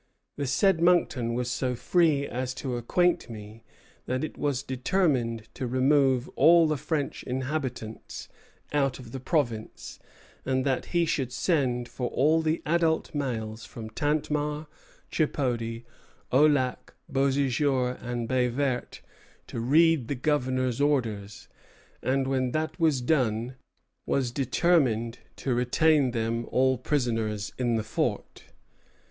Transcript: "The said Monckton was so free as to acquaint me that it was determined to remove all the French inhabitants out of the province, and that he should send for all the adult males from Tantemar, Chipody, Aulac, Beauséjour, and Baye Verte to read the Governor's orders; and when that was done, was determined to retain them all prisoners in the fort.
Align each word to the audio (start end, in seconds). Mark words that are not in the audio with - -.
"The 0.35 0.47
said 0.47 0.81
Monckton 0.81 1.35
was 1.35 1.47
so 1.51 1.75
free 1.75 2.25
as 2.27 2.55
to 2.55 2.75
acquaint 2.75 3.29
me 3.29 3.61
that 4.07 4.23
it 4.23 4.35
was 4.35 4.63
determined 4.63 5.47
to 5.53 5.67
remove 5.67 6.27
all 6.29 6.65
the 6.67 6.75
French 6.75 7.21
inhabitants 7.21 8.27
out 8.73 8.97
of 8.97 9.11
the 9.11 9.19
province, 9.19 9.99
and 10.43 10.65
that 10.65 10.85
he 10.85 11.05
should 11.05 11.31
send 11.31 11.87
for 11.87 12.07
all 12.09 12.41
the 12.41 12.63
adult 12.65 13.13
males 13.13 13.63
from 13.63 13.91
Tantemar, 13.91 14.65
Chipody, 15.11 15.85
Aulac, 16.31 16.95
Beauséjour, 17.11 18.01
and 18.01 18.27
Baye 18.27 18.47
Verte 18.47 19.01
to 19.45 19.59
read 19.59 20.07
the 20.07 20.15
Governor's 20.15 20.81
orders; 20.81 21.47
and 22.01 22.25
when 22.27 22.53
that 22.53 22.79
was 22.79 23.01
done, 23.01 23.53
was 24.07 24.31
determined 24.31 25.19
to 25.35 25.53
retain 25.53 26.09
them 26.09 26.47
all 26.51 26.79
prisoners 26.79 27.53
in 27.59 27.75
the 27.75 27.83
fort. 27.83 28.45